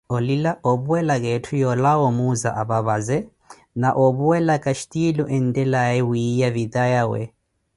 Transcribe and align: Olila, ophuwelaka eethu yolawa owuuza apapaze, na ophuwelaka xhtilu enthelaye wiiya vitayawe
Olila, 0.15 0.51
ophuwelaka 0.69 1.27
eethu 1.33 1.53
yolawa 1.63 2.03
owuuza 2.09 2.49
apapaze, 2.61 3.17
na 3.81 3.89
ophuwelaka 4.05 4.69
xhtilu 4.79 5.23
enthelaye 5.37 5.99
wiiya 6.09 6.49
vitayawe 6.55 7.21